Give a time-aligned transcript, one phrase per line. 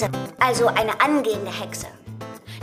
[0.00, 1.88] Hexe, also eine angehende Hexe.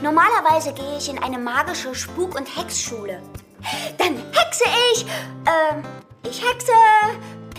[0.01, 3.21] Normalerweise gehe ich in eine magische Spuk- und Hexschule.
[3.97, 4.63] Dann hexe
[4.93, 5.05] ich,
[5.45, 5.83] ähm,
[6.23, 6.71] ich hexe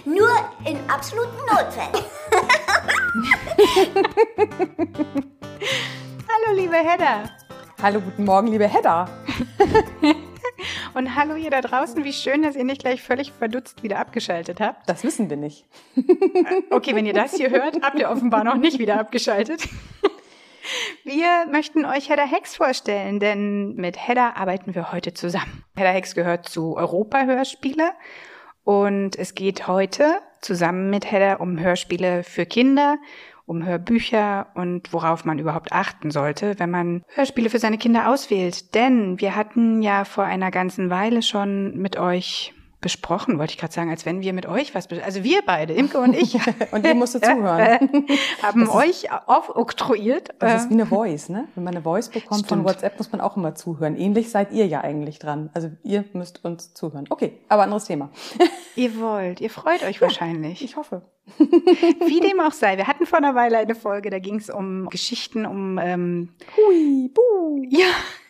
[0.05, 0.31] nur
[0.65, 1.95] in absoluten Notfällen.
[6.29, 7.31] Hallo, liebe Hedda.
[7.81, 9.09] Hallo, guten Morgen, liebe Hedda.
[10.99, 14.59] Und hallo ihr da draußen, wie schön, dass ihr nicht gleich völlig verdutzt wieder abgeschaltet
[14.59, 14.89] habt.
[14.89, 15.65] Das wissen wir nicht.
[16.71, 19.63] Okay, wenn ihr das hier hört, habt ihr offenbar noch nicht wieder abgeschaltet.
[21.05, 25.63] Wir möchten euch Hedda Hex vorstellen, denn mit Hedda arbeiten wir heute zusammen.
[25.77, 27.93] Hedda Hex gehört zu Europa Hörspiele
[28.65, 32.99] und es geht heute zusammen mit Hedda um Hörspiele für Kinder,
[33.49, 38.75] um Hörbücher und worauf man überhaupt achten sollte, wenn man Hörspiele für seine Kinder auswählt.
[38.75, 43.73] Denn wir hatten ja vor einer ganzen Weile schon mit euch besprochen, wollte ich gerade
[43.73, 46.39] sagen, als wenn wir mit euch was, also wir beide, Imke und ich.
[46.73, 48.07] und ihr musstet zuhören.
[48.43, 50.31] haben das euch aufoktroyiert.
[50.39, 51.49] Das ist wie eine Voice, ne?
[51.55, 52.49] Wenn man eine Voice bekommt Stimmt.
[52.49, 53.97] von WhatsApp, muss man auch immer zuhören.
[53.97, 55.51] Ähnlich seid ihr ja eigentlich dran.
[55.55, 57.07] Also ihr müsst uns zuhören.
[57.11, 58.11] Okay, aber anderes Thema.
[58.77, 60.61] ihr wollt, ihr freut euch wahrscheinlich.
[60.61, 61.03] Ja, ich hoffe.
[61.37, 62.77] Wie dem auch sei.
[62.77, 67.11] Wir hatten vor einer Weile eine Folge, da ging es um Geschichten, um ähm, Hui,
[67.13, 67.63] buh.
[67.69, 67.87] Ja.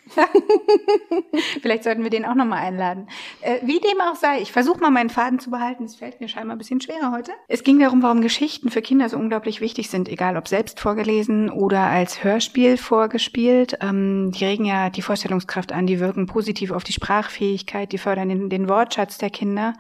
[1.63, 3.09] Vielleicht sollten wir den auch nochmal einladen.
[3.41, 5.85] Äh, wie dem auch sei, ich versuche mal meinen Faden zu behalten.
[5.85, 7.33] Es fällt mir scheinbar ein bisschen schwerer heute.
[7.49, 11.51] Es ging darum, warum Geschichten für Kinder so unglaublich wichtig sind, egal ob selbst vorgelesen
[11.51, 13.79] oder als Hörspiel vorgespielt.
[13.81, 18.29] Ähm, die regen ja die Vorstellungskraft an, die wirken positiv auf die Sprachfähigkeit, die fördern
[18.29, 19.75] den, den Wortschatz der Kinder.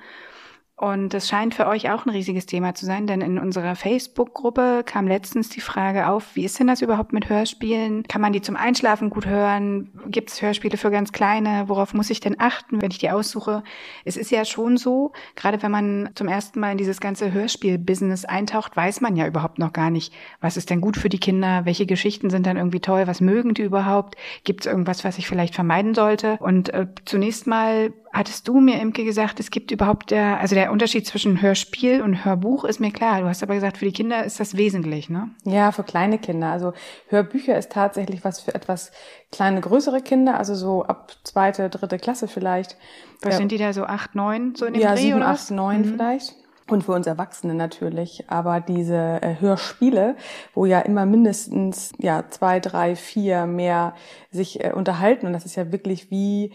[0.78, 4.84] Und das scheint für euch auch ein riesiges Thema zu sein, denn in unserer Facebook-Gruppe
[4.86, 8.04] kam letztens die Frage auf, wie ist denn das überhaupt mit Hörspielen?
[8.04, 9.90] Kann man die zum Einschlafen gut hören?
[10.06, 11.64] Gibt es Hörspiele für ganz kleine?
[11.66, 13.64] Worauf muss ich denn achten, wenn ich die aussuche?
[14.04, 18.24] Es ist ja schon so, gerade wenn man zum ersten Mal in dieses ganze Hörspiel-Business
[18.24, 21.64] eintaucht, weiß man ja überhaupt noch gar nicht, was ist denn gut für die Kinder?
[21.64, 23.08] Welche Geschichten sind dann irgendwie toll?
[23.08, 24.14] Was mögen die überhaupt?
[24.44, 26.38] Gibt es irgendwas, was ich vielleicht vermeiden sollte?
[26.38, 30.72] Und äh, zunächst mal hattest du mir, Imke, gesagt, es gibt überhaupt der, also der
[30.72, 33.20] Unterschied zwischen Hörspiel und Hörbuch ist mir klar.
[33.20, 35.30] Du hast aber gesagt, für die Kinder ist das wesentlich, ne?
[35.44, 36.50] Ja, für kleine Kinder.
[36.50, 36.72] Also
[37.08, 38.90] Hörbücher ist tatsächlich was für etwas
[39.30, 42.76] kleine, größere Kinder, also so ab zweite, dritte Klasse vielleicht.
[43.22, 43.38] Was ja.
[43.38, 45.84] sind die da so acht, neun, so in dem Ja, Dreh, sieben, acht, neun mhm.
[45.84, 46.34] vielleicht.
[46.70, 48.24] Und für uns Erwachsene natürlich.
[48.28, 50.16] Aber diese äh, Hörspiele,
[50.54, 53.94] wo ja immer mindestens ja zwei, drei, vier mehr
[54.30, 56.52] sich äh, unterhalten, und das ist ja wirklich wie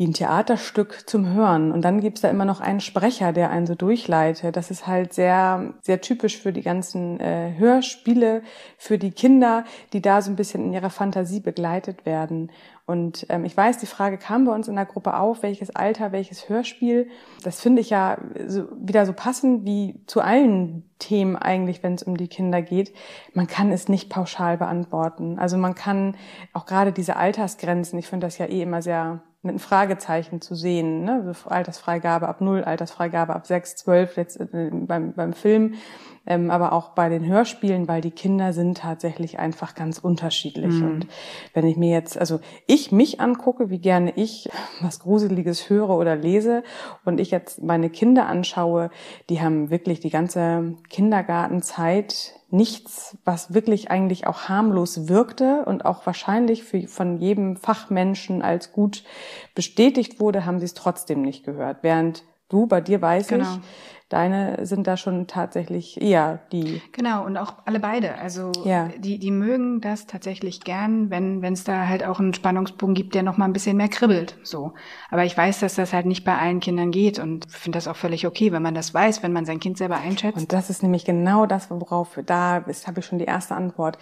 [0.00, 1.72] wie ein Theaterstück zum Hören.
[1.72, 4.56] Und dann gibt's da immer noch einen Sprecher, der einen so durchleitet.
[4.56, 8.40] Das ist halt sehr, sehr typisch für die ganzen äh, Hörspiele,
[8.78, 12.50] für die Kinder, die da so ein bisschen in ihrer Fantasie begleitet werden.
[12.86, 16.12] Und ähm, ich weiß, die Frage kam bei uns in der Gruppe auf, welches Alter,
[16.12, 17.10] welches Hörspiel.
[17.44, 18.16] Das finde ich ja
[18.46, 22.94] so, wieder so passend wie zu allen Themen eigentlich, wenn es um die Kinder geht.
[23.34, 25.38] Man kann es nicht pauschal beantworten.
[25.38, 26.16] Also man kann
[26.54, 30.54] auch gerade diese Altersgrenzen, ich finde das ja eh immer sehr mit einem Fragezeichen zu
[30.54, 31.04] sehen.
[31.04, 31.32] Ne?
[31.46, 35.74] Altersfreigabe ab null, Altersfreigabe ab sechs, zwölf jetzt äh, beim, beim Film,
[36.26, 40.74] ähm, aber auch bei den Hörspielen, weil die Kinder sind tatsächlich einfach ganz unterschiedlich.
[40.74, 40.90] Mhm.
[40.90, 41.06] Und
[41.54, 44.48] wenn ich mir jetzt, also ich mich angucke, wie gerne ich
[44.80, 46.62] was Gruseliges höre oder lese
[47.04, 48.90] und ich jetzt meine Kinder anschaue,
[49.28, 56.04] die haben wirklich die ganze Kindergartenzeit nichts, was wirklich eigentlich auch harmlos wirkte und auch
[56.04, 59.04] wahrscheinlich für, von jedem Fachmenschen als gut
[59.54, 61.78] bestätigt wurde, haben sie es trotzdem nicht gehört.
[61.82, 63.44] Während du, bei dir weiß genau.
[63.44, 63.60] ich,
[64.10, 66.82] Deine sind da schon tatsächlich eher die.
[66.90, 68.16] Genau, und auch alle beide.
[68.16, 68.88] Also ja.
[68.98, 73.22] die, die mögen das tatsächlich gern, wenn es da halt auch einen Spannungsbogen gibt, der
[73.22, 74.36] noch mal ein bisschen mehr kribbelt.
[74.42, 74.72] So.
[75.12, 77.94] Aber ich weiß, dass das halt nicht bei allen Kindern geht und finde das auch
[77.94, 80.38] völlig okay, wenn man das weiß, wenn man sein Kind selber einschätzt.
[80.38, 83.96] Und das ist nämlich genau das, worauf da ist, habe ich schon die erste Antwort.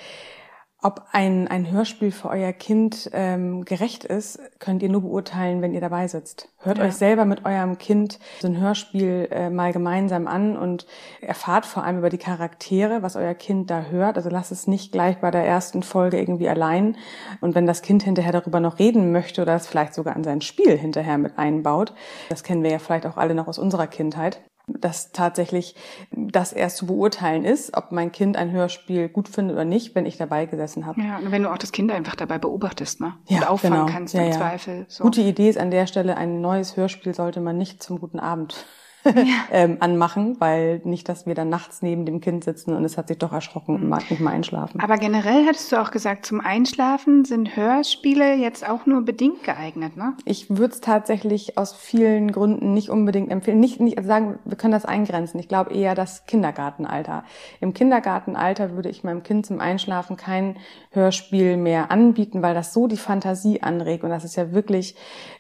[0.81, 5.75] Ob ein, ein Hörspiel für euer Kind ähm, gerecht ist, könnt ihr nur beurteilen, wenn
[5.75, 6.51] ihr dabei sitzt.
[6.61, 6.85] Hört ja.
[6.85, 10.87] euch selber mit eurem Kind so ein Hörspiel äh, mal gemeinsam an und
[11.21, 14.17] erfahrt vor allem über die Charaktere, was euer Kind da hört.
[14.17, 16.97] Also lasst es nicht gleich bei der ersten Folge irgendwie allein.
[17.41, 20.43] Und wenn das Kind hinterher darüber noch reden möchte oder es vielleicht sogar an sein
[20.43, 21.93] Spiel hinterher mit einbaut,
[22.29, 25.75] das kennen wir ja vielleicht auch alle noch aus unserer Kindheit, dass tatsächlich
[26.11, 30.07] das erst zu beurteilen ist, ob mein Kind ein Hörspiel gut findet oder nicht, wenn
[30.07, 31.01] ich dabei gesessen habe.
[31.01, 33.15] Ja, und wenn du auch das Kind einfach dabei beobachtest, ne?
[33.29, 33.93] Ja, und auffangen genau.
[33.93, 34.37] kannst ja, im ja.
[34.37, 34.87] Zweifel.
[34.89, 35.05] So.
[35.05, 38.67] Gute Idee ist an der Stelle, ein neues Hörspiel sollte man nicht zum guten Abend
[39.53, 43.09] ähm, anmachen, weil nicht, dass wir dann nachts neben dem Kind sitzen und es hat
[43.09, 44.81] sich doch erschrocken und mag nicht mal einschlafen.
[44.81, 49.97] Aber generell hattest du auch gesagt, zum Einschlafen sind Hörspiele jetzt auch nur bedingt geeignet,
[49.97, 50.15] ne?
[50.25, 53.61] Ich würde es tatsächlich aus vielen Gründen nicht unbedingt empfehlen.
[53.61, 55.39] Nicht, nicht also sagen, wir können das eingrenzen.
[55.39, 57.25] Ich glaube eher das Kindergartenalter.
[57.61, 60.57] Im Kindergartenalter würde ich meinem Kind zum Einschlafen kein
[60.91, 64.97] Hörspiel mehr anbieten, weil das so die Fantasie anregt und das ist ja wirklich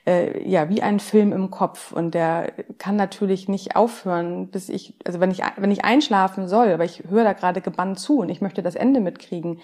[0.06, 4.94] äh, ja wie ein Film im Kopf und der kann natürlich nicht aufhören, bis ich
[5.05, 8.28] also wenn ich wenn ich einschlafen soll, aber ich höre da gerade gebannt zu und
[8.28, 9.60] ich möchte das Ende mitkriegen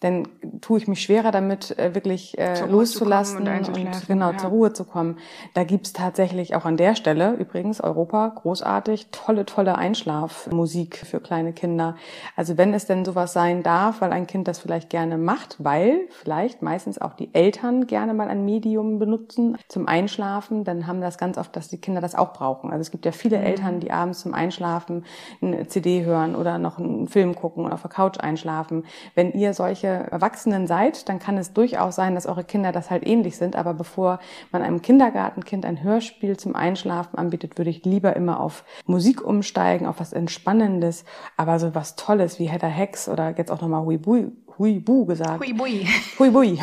[0.00, 0.28] dann
[0.62, 4.38] tue ich mich schwerer damit, äh, wirklich äh, loszulassen und, und, genau ja.
[4.38, 5.18] zur Ruhe zu kommen.
[5.52, 11.52] Da gibt's tatsächlich auch an der Stelle übrigens Europa großartig tolle, tolle Einschlafmusik für kleine
[11.52, 11.96] Kinder.
[12.34, 16.08] Also wenn es denn sowas sein darf, weil ein Kind das vielleicht gerne macht, weil
[16.08, 21.18] vielleicht meistens auch die Eltern gerne mal ein Medium benutzen zum Einschlafen, dann haben das
[21.18, 22.70] ganz oft, dass die Kinder das auch brauchen.
[22.70, 23.44] Also es gibt ja viele mhm.
[23.44, 25.04] Eltern, die abends zum Einschlafen
[25.42, 28.86] eine CD hören oder noch einen Film gucken oder auf der Couch einschlafen.
[29.14, 33.06] Wenn ihr solche Erwachsenen seid, dann kann es durchaus sein, dass eure Kinder das halt
[33.06, 33.56] ähnlich sind.
[33.56, 34.18] Aber bevor
[34.52, 39.86] man einem Kindergartenkind ein Hörspiel zum Einschlafen anbietet, würde ich lieber immer auf Musik umsteigen,
[39.86, 41.04] auf was Entspannendes,
[41.36, 45.40] aber so was Tolles wie Hedda Hex oder jetzt auch nochmal Huibui, Huibu gesagt.
[45.40, 45.86] Huibui.
[46.18, 46.60] Huibui.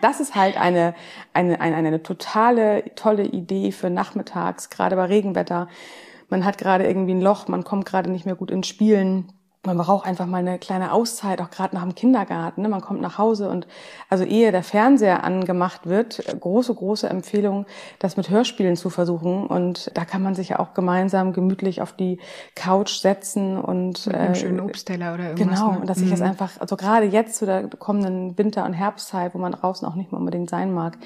[0.00, 0.94] Das ist halt eine,
[1.32, 5.68] eine, eine, eine totale, tolle Idee für nachmittags, gerade bei Regenwetter.
[6.28, 9.32] Man hat gerade irgendwie ein Loch, man kommt gerade nicht mehr gut ins Spielen
[9.66, 12.62] man braucht einfach mal eine kleine Auszeit, auch gerade nach dem Kindergarten.
[12.62, 12.68] Ne?
[12.68, 13.66] Man kommt nach Hause und
[14.08, 17.66] also ehe der Fernseher angemacht wird, große, große Empfehlung,
[17.98, 19.46] das mit Hörspielen zu versuchen.
[19.46, 22.18] Und da kann man sich ja auch gemeinsam gemütlich auf die
[22.54, 25.60] Couch setzen und mit einem äh, schönen Obstteller oder irgendwas.
[25.60, 26.26] Genau, und dass ich das mhm.
[26.26, 30.12] einfach, also gerade jetzt zu der kommenden Winter- und Herbstzeit, wo man draußen auch nicht
[30.12, 30.96] mehr unbedingt sein mag,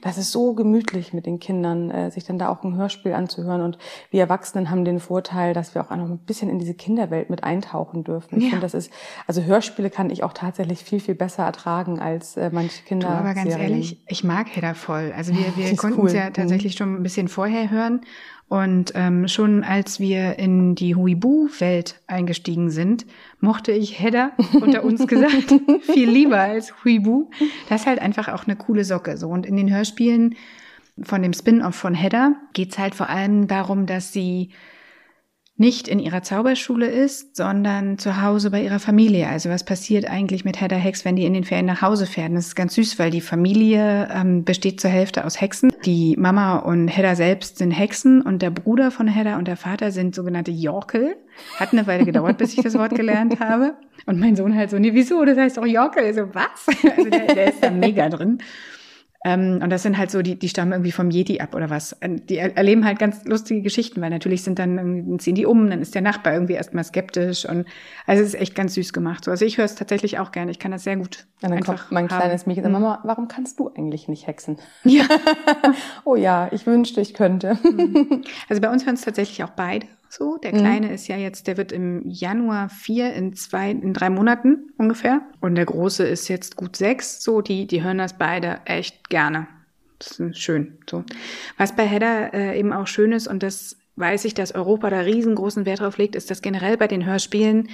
[0.00, 3.60] das ist so gemütlich mit den Kindern, äh, sich dann da auch ein Hörspiel anzuhören.
[3.60, 3.76] Und
[4.10, 7.44] wir Erwachsenen haben den Vorteil, dass wir auch noch ein bisschen in diese Kinderwelt mit
[7.44, 8.38] eintauchen dürfen.
[8.38, 8.50] Ich ja.
[8.50, 8.92] finde, das ist,
[9.26, 13.08] also Hörspiele kann ich auch tatsächlich viel, viel besser ertragen als äh, manche Kinder.
[13.08, 15.12] Du, aber ganz ehrlich, ich mag Hedda voll.
[15.16, 16.18] Also wir, wir konnten es cool.
[16.18, 16.78] ja tatsächlich mhm.
[16.78, 18.00] schon ein bisschen vorher hören.
[18.48, 23.04] Und ähm, schon als wir in die Huibu-Welt eingestiegen sind,
[23.40, 24.30] mochte ich Hedda
[24.60, 25.52] unter uns gesagt
[25.82, 27.28] viel lieber als Huibu.
[27.68, 29.16] Das ist halt einfach auch eine coole Socke.
[29.16, 30.36] So und in den Hörspielen
[31.02, 34.50] von dem Spin-off von Hedda geht's halt vor allem darum, dass sie
[35.58, 39.26] nicht in ihrer Zauberschule ist, sondern zu Hause bei ihrer Familie.
[39.28, 42.34] Also was passiert eigentlich mit Hedda Hex, wenn die in den Ferien nach Hause fähren?
[42.34, 45.72] Das ist ganz süß, weil die Familie ähm, besteht zur Hälfte aus Hexen.
[45.86, 49.92] Die Mama und Hedda selbst sind Hexen und der Bruder von Hedda und der Vater
[49.92, 51.16] sind sogenannte Jorkel.
[51.58, 53.74] Hat eine Weile gedauert, bis ich das Wort gelernt habe.
[54.04, 55.24] Und mein Sohn halt so, nee, wieso?
[55.24, 56.12] Das heißt doch Jorkel.
[56.12, 56.66] So, was?
[56.96, 58.38] Also der, der ist da mega drin.
[59.26, 61.96] Ähm, und das sind halt so, die, die stammen irgendwie vom Yeti ab oder was.
[62.00, 65.96] Die erleben halt ganz lustige Geschichten, weil natürlich sind dann, ziehen die um, dann ist
[65.96, 67.66] der Nachbar irgendwie erstmal skeptisch und
[68.06, 69.24] also es ist echt ganz süß gemacht.
[69.24, 70.52] So, also ich höre es tatsächlich auch gerne.
[70.52, 71.26] Ich kann das sehr gut.
[71.42, 72.20] Und dann kommt mein haben.
[72.20, 74.58] kleines Mädchen, Mama, warum kannst du eigentlich nicht hexen?
[74.84, 75.06] Ja.
[76.04, 77.58] oh ja, ich wünschte, ich könnte.
[77.64, 78.22] Mhm.
[78.48, 80.38] also bei uns hören es tatsächlich auch beide so.
[80.38, 80.58] Der mhm.
[80.58, 80.94] Kleine mhm.
[80.94, 85.22] ist ja jetzt, der wird im Januar vier in zwei, in drei Monaten ungefähr.
[85.40, 87.22] Und der Große ist jetzt gut sechs.
[87.22, 89.48] So, die, die hören das beide echt gerne.
[89.98, 90.78] Das ist schön.
[90.88, 91.04] So.
[91.56, 95.00] Was bei Hedda äh, eben auch schön ist, und das weiß ich, dass Europa da
[95.00, 97.68] riesengroßen Wert drauf legt, ist, dass generell bei den Hörspielen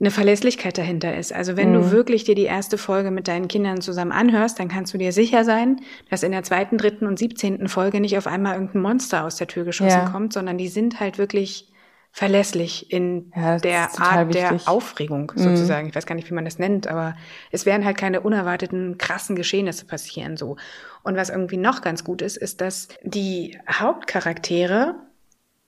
[0.00, 1.32] eine Verlässlichkeit dahinter ist.
[1.32, 1.74] Also wenn mhm.
[1.74, 5.12] du wirklich dir die erste Folge mit deinen Kindern zusammen anhörst, dann kannst du dir
[5.12, 5.80] sicher sein,
[6.10, 9.46] dass in der zweiten, dritten und siebzehnten Folge nicht auf einmal irgendein Monster aus der
[9.46, 10.08] Tür geschossen ja.
[10.10, 11.70] kommt, sondern die sind halt wirklich
[12.10, 14.62] verlässlich in ja, der Art wichtig.
[14.62, 15.42] der Aufregung mhm.
[15.42, 15.84] sozusagen.
[15.84, 15.88] Mhm.
[15.90, 17.16] Ich weiß gar nicht, wie man das nennt, aber
[17.50, 20.56] es werden halt keine unerwarteten krassen Geschehnisse passieren so.
[21.02, 24.94] Und was irgendwie noch ganz gut ist, ist, dass die Hauptcharaktere,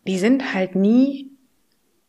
[0.07, 1.33] die sind halt nie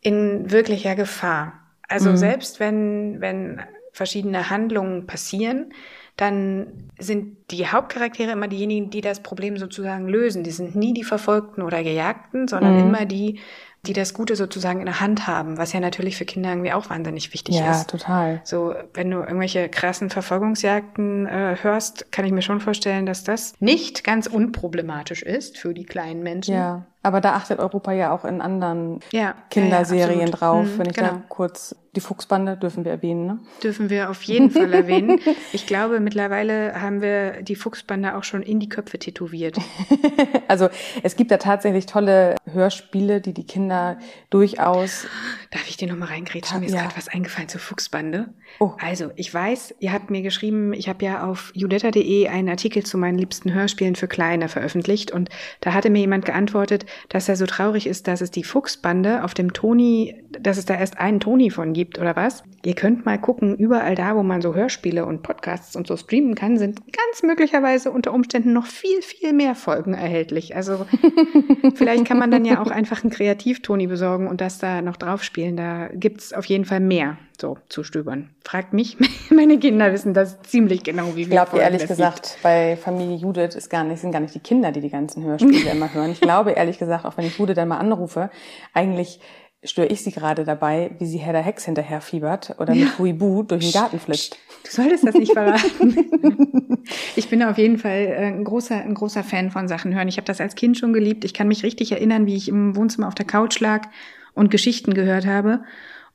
[0.00, 1.57] in wirklicher Gefahr.
[1.88, 2.16] Also mhm.
[2.16, 3.60] selbst wenn, wenn
[3.92, 5.72] verschiedene Handlungen passieren,
[6.16, 10.42] dann sind die Hauptcharaktere immer diejenigen, die das Problem sozusagen lösen.
[10.42, 12.80] Die sind nie die Verfolgten oder Gejagten, sondern mhm.
[12.80, 13.38] immer die,
[13.86, 16.90] die das Gute sozusagen in der Hand haben, was ja natürlich für Kinder irgendwie auch
[16.90, 17.78] wahnsinnig wichtig ja, ist.
[17.78, 18.40] Ja, total.
[18.44, 23.54] So, wenn du irgendwelche krassen Verfolgungsjagden äh, hörst, kann ich mir schon vorstellen, dass das
[23.60, 26.54] nicht ganz unproblematisch ist für die kleinen Menschen.
[26.54, 26.86] Ja.
[27.02, 30.66] Aber da achtet Europa ja auch in anderen ja, Kinderserien ja, drauf.
[30.66, 31.08] Mhm, Wenn ich genau.
[31.12, 33.40] da kurz die Fuchsbande dürfen wir erwähnen, ne?
[33.60, 35.18] Dürfen wir auf jeden Fall erwähnen.
[35.52, 39.56] Ich glaube, mittlerweile haben wir die Fuchsbande auch schon in die Köpfe tätowiert.
[40.48, 40.68] also
[41.02, 43.98] es gibt da tatsächlich tolle Hörspiele, die die Kinder
[44.30, 45.06] durchaus.
[45.50, 46.60] Darf ich dir nochmal reingrätschen?
[46.60, 48.28] Mir ist gerade was eingefallen zur Fuchsbande.
[48.60, 48.72] Oh.
[48.78, 52.98] Also, ich weiß, ihr habt mir geschrieben, ich habe ja auf judetta.de einen Artikel zu
[52.98, 57.46] meinen liebsten Hörspielen für Kleine veröffentlicht und da hatte mir jemand geantwortet, dass er so
[57.46, 61.50] traurig ist, dass es die Fuchsbande auf dem Toni, dass es da erst einen Toni
[61.50, 62.42] von gibt oder was.
[62.64, 66.34] Ihr könnt mal gucken, überall da, wo man so Hörspiele und Podcasts und so streamen
[66.34, 70.56] kann, sind ganz möglicherweise unter Umständen noch viel, viel mehr Folgen erhältlich.
[70.56, 70.84] Also
[71.74, 75.56] vielleicht kann man dann ja auch einfach einen Kreativ-Toni besorgen und das da noch draufspielen.
[75.56, 78.30] Da gibt's auf jeden Fall mehr so zu stöbern.
[78.44, 78.96] Fragt mich,
[79.30, 82.42] meine Kinder wissen das ziemlich genau, wie Ich glaube, ehrlich gesagt, gibt.
[82.42, 85.70] bei Familie Judith ist gar nicht, sind gar nicht die Kinder, die die ganzen Hörspiele
[85.72, 86.10] immer hören.
[86.10, 88.30] Ich glaube, ehrlich gesagt, auch wenn ich Judith dann mal anrufe,
[88.74, 89.20] eigentlich
[89.64, 92.84] störe ich sie gerade dabei, wie sie Herr der Hex hinterher fiebert oder ja.
[92.84, 94.36] mit Huibu durch den Garten flitscht.
[94.64, 96.84] Du solltest das nicht verraten.
[97.16, 100.08] ich bin auf jeden Fall äh, ein großer, ein großer Fan von Sachen hören.
[100.08, 101.24] Ich habe das als Kind schon geliebt.
[101.24, 103.88] Ich kann mich richtig erinnern, wie ich im Wohnzimmer auf der Couch lag
[104.34, 105.62] und Geschichten gehört habe.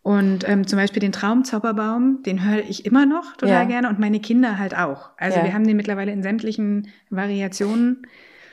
[0.03, 3.63] Und ähm, zum Beispiel den Traumzauberbaum, den höre ich immer noch total ja.
[3.63, 5.09] gerne und meine Kinder halt auch.
[5.17, 5.45] Also ja.
[5.45, 8.05] wir haben den mittlerweile in sämtlichen Variationen.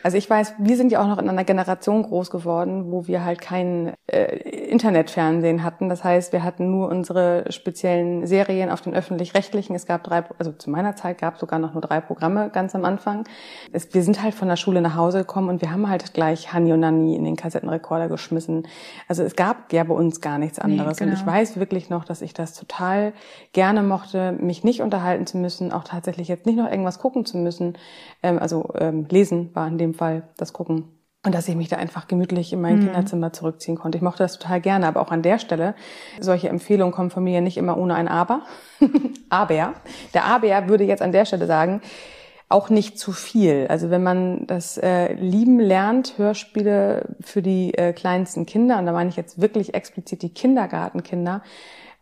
[0.02, 3.24] Also ich weiß, wir sind ja auch noch in einer Generation groß geworden, wo wir
[3.24, 5.90] halt kein äh, Internetfernsehen hatten.
[5.90, 9.76] Das heißt, wir hatten nur unsere speziellen Serien auf den öffentlich-rechtlichen.
[9.76, 12.74] Es gab drei, also zu meiner Zeit gab es sogar noch nur drei Programme ganz
[12.74, 13.24] am Anfang.
[13.72, 16.52] Es, wir sind halt von der Schule nach Hause gekommen und wir haben halt gleich
[16.54, 18.66] Hani und Nani in den Kassettenrekorder geschmissen.
[19.06, 20.98] Also es gab ja bei uns gar nichts anderes.
[20.98, 21.10] Nee, genau.
[21.10, 21.36] Und ich genau.
[21.36, 23.12] weiß wirklich noch, dass ich das total
[23.52, 27.36] gerne mochte, mich nicht unterhalten zu müssen, auch tatsächlich jetzt nicht noch irgendwas gucken zu
[27.36, 27.76] müssen.
[28.22, 30.99] Ähm, also ähm, lesen war in dem dem Fall das Gucken.
[31.22, 32.84] Und dass ich mich da einfach gemütlich in mein mhm.
[32.86, 33.98] Kinderzimmer zurückziehen konnte.
[33.98, 35.74] Ich mochte das total gerne, aber auch an der Stelle,
[36.18, 38.42] solche Empfehlungen kommen von mir ja nicht immer ohne ein Aber.
[39.28, 39.74] aber,
[40.14, 41.82] der Aber würde jetzt an der Stelle sagen,
[42.48, 43.66] auch nicht zu viel.
[43.68, 48.92] Also wenn man das äh, lieben lernt, Hörspiele für die äh, kleinsten Kinder, und da
[48.92, 51.42] meine ich jetzt wirklich explizit die Kindergartenkinder,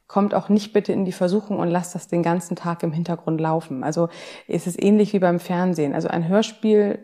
[0.06, 3.40] kommt auch nicht bitte in die Versuchung und lasst das den ganzen Tag im Hintergrund
[3.40, 3.84] laufen.
[3.84, 4.08] Also
[4.46, 5.94] ist es ähnlich wie beim Fernsehen.
[5.94, 6.98] Also ein Hörspiel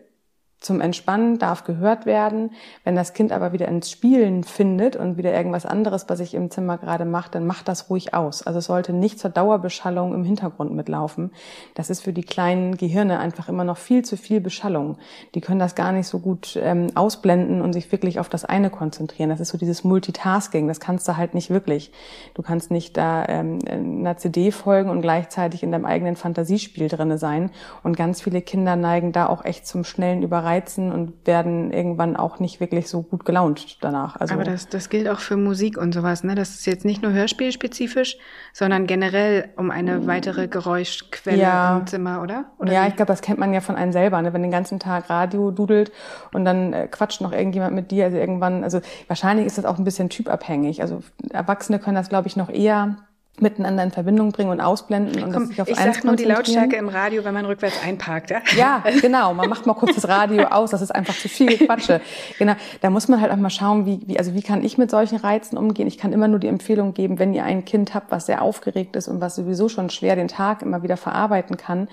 [0.65, 2.49] zum Entspannen darf gehört werden.
[2.83, 6.49] Wenn das Kind aber wieder ins Spielen findet und wieder irgendwas anderes, was ich im
[6.49, 8.41] Zimmer gerade macht, dann macht das ruhig aus.
[8.41, 11.31] Also es sollte nicht zur Dauerbeschallung im Hintergrund mitlaufen.
[11.75, 14.97] Das ist für die kleinen Gehirne einfach immer noch viel zu viel Beschallung.
[15.35, 18.71] Die können das gar nicht so gut ähm, ausblenden und sich wirklich auf das eine
[18.71, 19.29] konzentrieren.
[19.29, 20.67] Das ist so dieses Multitasking.
[20.67, 21.91] Das kannst du halt nicht wirklich.
[22.33, 27.19] Du kannst nicht da ähm, einer CD folgen und gleichzeitig in deinem eigenen Fantasiespiel drinne
[27.19, 27.51] sein.
[27.83, 32.15] Und ganz viele Kinder neigen da auch echt zum schnellen Überreizen reizen und werden irgendwann
[32.15, 34.15] auch nicht wirklich so gut gelaunt danach.
[34.15, 36.35] Also Aber das, das gilt auch für Musik und sowas, ne?
[36.35, 38.17] Das ist jetzt nicht nur hörspielspezifisch,
[38.53, 41.77] sondern generell um eine weitere Geräuschquelle ja.
[41.77, 42.45] im Zimmer, oder?
[42.57, 42.89] oder ja, wie?
[42.89, 44.33] ich glaube, das kennt man ja von einem selber, ne?
[44.33, 45.91] wenn den ganzen Tag Radio dudelt
[46.33, 48.05] und dann äh, quatscht noch irgendjemand mit dir.
[48.05, 50.81] Also irgendwann, also wahrscheinlich ist das auch ein bisschen typabhängig.
[50.81, 52.97] Also Erwachsene können das, glaube ich, noch eher
[53.41, 56.23] miteinander in Verbindung bringen und ausblenden und Komm, sich auf ich eins sag nur die
[56.23, 58.41] Lautstärke im Radio, wenn man rückwärts einparkt, ja?
[58.57, 59.33] Ja, genau.
[59.33, 62.01] Man macht mal kurz das Radio aus, das ist einfach zu viel Gequatsche.
[62.39, 62.53] Genau.
[62.81, 65.17] Da muss man halt auch mal schauen, wie, wie, also wie kann ich mit solchen
[65.17, 65.87] Reizen umgehen?
[65.87, 68.95] Ich kann immer nur die Empfehlung geben, wenn ihr ein Kind habt, was sehr aufgeregt
[68.95, 71.87] ist und was sowieso schon schwer den Tag immer wieder verarbeiten kann,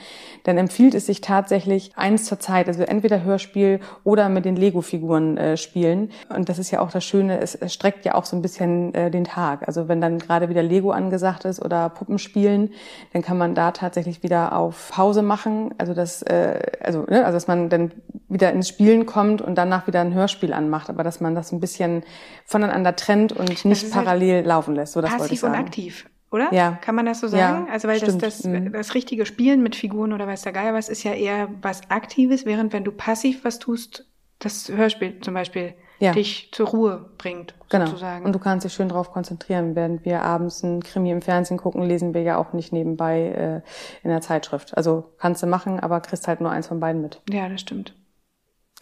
[0.45, 5.37] dann empfiehlt es sich tatsächlich eins zur Zeit, also entweder Hörspiel oder mit den Lego-Figuren
[5.37, 6.11] äh, spielen.
[6.29, 8.95] Und das ist ja auch das Schöne, es, es streckt ja auch so ein bisschen
[8.95, 9.67] äh, den Tag.
[9.67, 12.71] Also wenn dann gerade wieder Lego angesagt angesagt ist oder Puppenspielen,
[13.12, 15.75] dann kann man da tatsächlich wieder auf Pause machen.
[15.79, 17.93] Also das, äh, also, ne, also dass man dann
[18.29, 21.61] wieder ins Spielen kommt und danach wieder ein Hörspiel anmacht, aber dass man das ein
[21.61, 22.03] bisschen
[22.45, 24.93] voneinander trennt und nicht halt parallel halt laufen lässt.
[24.93, 25.55] So, das passiv wollte ich sagen.
[25.55, 26.07] und aktiv.
[26.31, 26.49] Oder?
[26.53, 26.79] Ja.
[26.81, 27.67] Kann man das so sagen?
[27.67, 28.73] Ja, also weil das, das, mhm.
[28.73, 32.47] das richtige Spielen mit Figuren oder weiß der Geier was ist ja eher was Aktives,
[32.47, 34.07] während wenn du passiv was tust,
[34.39, 36.13] das Hörspiel zum Beispiel ja.
[36.13, 37.87] dich zur Ruhe bringt, genau.
[37.87, 38.25] sozusagen.
[38.25, 39.75] Und du kannst dich schön darauf konzentrieren.
[39.75, 44.05] Während wir abends ein Krimi im Fernsehen gucken, lesen wir ja auch nicht nebenbei äh,
[44.05, 44.77] in der Zeitschrift.
[44.77, 47.21] Also kannst du machen, aber kriegst halt nur eins von beiden mit.
[47.31, 47.95] Ja, das stimmt.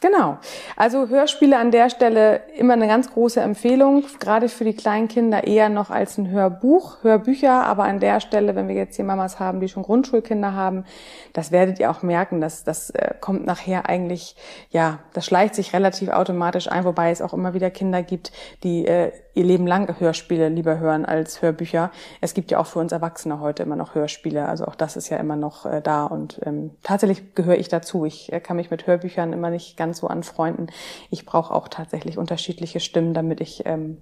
[0.00, 0.38] Genau.
[0.76, 5.46] Also Hörspiele an der Stelle immer eine ganz große Empfehlung, gerade für die kleinen Kinder
[5.46, 9.38] eher noch als ein Hörbuch, Hörbücher, aber an der Stelle, wenn wir jetzt hier Mamas
[9.38, 10.86] haben, die schon Grundschulkinder haben,
[11.34, 14.36] das werdet ihr auch merken, dass das äh, kommt nachher eigentlich,
[14.70, 18.86] ja, das schleicht sich relativ automatisch ein, wobei es auch immer wieder Kinder gibt, die
[18.86, 21.90] äh, ihr Leben lang Hörspiele lieber hören als Hörbücher.
[22.20, 25.08] Es gibt ja auch für uns Erwachsene heute immer noch Hörspiele, also auch das ist
[25.08, 28.04] ja immer noch äh, da und ähm, tatsächlich gehöre ich dazu.
[28.04, 30.70] Ich äh, kann mich mit Hörbüchern immer nicht ganz so anfreunden.
[31.10, 33.98] Ich brauche auch tatsächlich unterschiedliche Stimmen, damit ich ähm,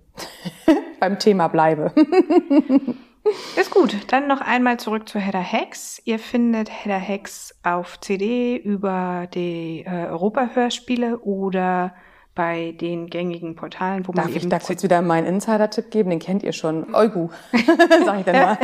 [1.01, 1.93] beim Thema bleibe.
[3.57, 3.95] Ist gut.
[4.09, 6.01] Dann noch einmal zurück zu Hedda Hex.
[6.05, 11.95] Ihr findet Hedda Hex auf CD über die äh, Europa-Hörspiele oder
[12.39, 16.11] bei den gängigen Portalen, wo man Darf ich da kurz wieder meinen Insider-Tipp geben?
[16.11, 16.95] Den kennt ihr schon.
[16.95, 17.31] Eugu,
[18.07, 18.59] sag ich dann mal.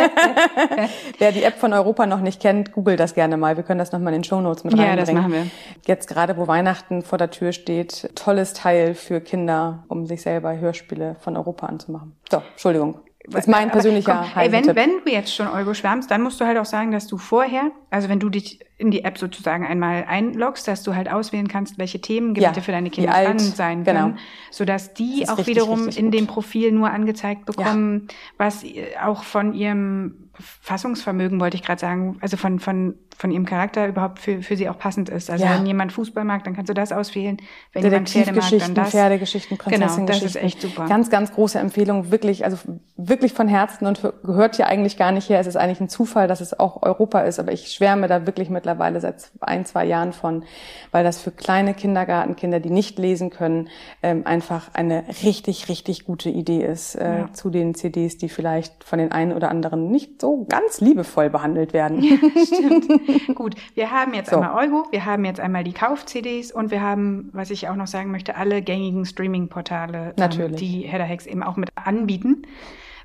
[1.19, 3.57] Wer die App von Europa noch nicht kennt, googelt das gerne mal.
[3.57, 5.07] Wir können das nochmal in den Shownotes mit Ja, reinbringen.
[5.07, 5.51] das machen wir.
[5.89, 10.57] Jetzt gerade, wo Weihnachten vor der Tür steht, tolles Teil für Kinder, um sich selber
[10.57, 12.13] Hörspiele von Europa anzumachen.
[12.31, 13.01] So, Entschuldigung.
[13.27, 16.21] Das ist mein Aber persönlicher komm, ey, wenn, wenn du jetzt schon Eugo schwärmst, dann
[16.21, 19.17] musst du halt auch sagen, dass du vorher, also wenn du dich in die App
[19.17, 23.41] sozusagen einmal einloggst, dass du halt auswählen kannst, welche Themengebiete Ja, für deine Kinder alt,
[23.41, 24.01] spannend sein genau.
[24.01, 24.19] können,
[24.51, 29.25] sodass die auch richtig, wiederum richtig in dem Profil nur angezeigt bekommen, was äh, auch
[29.25, 34.43] von ihrem Fassungsvermögen, wollte ich gerade sagen, also von, von, von ihrem Charakter überhaupt für,
[34.43, 35.31] für sie auch passend ist.
[35.31, 35.55] Also Ja.
[35.55, 37.37] wenn jemand Fußball mag, dann kannst du das auswählen.
[37.73, 38.91] Wenn jemand Pferde mag, dann das.
[38.91, 40.07] Pferdegeschichten, Genau, Prinzessengeschichten.
[40.27, 40.87] das ist echt super.
[40.89, 42.57] Ganz, ganz große Empfehlung, wirklich, also
[42.97, 45.39] wirklich von Herzen und für- gehört hier eigentlich gar nicht her.
[45.41, 48.51] Es ist eigentlich ein Zufall, dass es auch Europa ist, aber ich schwärme da wirklich
[48.51, 50.45] mittlerweile seit ein, zwei Jahren von,
[50.91, 53.69] weil das für kleine Kindergartenkinder, die nicht lesen können,
[54.03, 57.33] ähm, einfach eine richtig, richtig gute Idee ist äh, Ja.
[57.33, 61.75] zu den CDs, die vielleicht von den einen oder anderen nicht so ganz liebevoll behandelt
[61.75, 62.03] werden.
[62.47, 63.35] Stimmt.
[63.35, 64.37] Gut, wir haben jetzt So.
[64.41, 67.87] einmal Euro, wir haben jetzt einmal die Kauf-CDs und wir haben, was ich auch noch
[67.87, 70.57] sagen möchte, alle gängigen Streaming-Portale, ähm, Natürlich.
[70.57, 72.47] die Hedda Hex eben auch mit anbieten.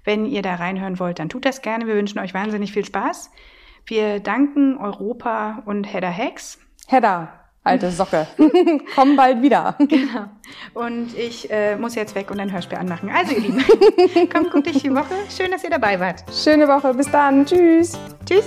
[0.05, 1.87] Wenn ihr da reinhören wollt, dann tut das gerne.
[1.87, 3.31] Wir wünschen euch wahnsinnig viel Spaß.
[3.85, 6.57] Wir danken Europa und Hedda Hex.
[6.87, 7.33] Hedda,
[7.69, 8.27] alte Socke,
[8.95, 9.75] komm bald wieder.
[10.73, 13.09] Und ich äh, muss jetzt weg und ein Hörspiel anmachen.
[13.09, 15.15] Also, ihr Lieben, kommt gut durch die Woche.
[15.35, 16.23] Schön, dass ihr dabei wart.
[16.33, 17.97] Schöne Woche, bis dann, tschüss.
[18.25, 18.45] Tschüss.